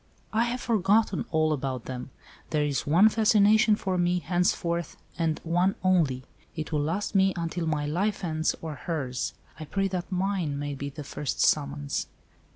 "I 0.33 0.45
have 0.45 0.61
forgotten 0.61 1.25
all 1.29 1.53
about 1.53 1.85
them. 1.85 2.09
There 2.49 2.63
is 2.65 2.87
one 2.87 3.07
fascination 3.07 3.75
for 3.75 3.99
me, 3.99 4.17
henceforth, 4.17 4.97
and 5.15 5.39
one 5.43 5.75
only. 5.83 6.23
It 6.55 6.71
will 6.71 6.81
last 6.81 7.13
me 7.13 7.33
until 7.35 7.67
my 7.67 7.85
life 7.85 8.23
ends 8.23 8.55
or 8.63 8.73
hers. 8.73 9.35
I 9.59 9.65
pray 9.65 9.87
that 9.89 10.11
mine 10.11 10.57
may 10.57 10.73
be 10.73 10.89
the 10.89 11.03
first 11.03 11.39
summons." 11.39 12.07